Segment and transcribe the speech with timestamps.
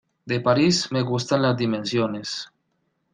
[0.25, 2.49] De París, me gustan las dimensiones.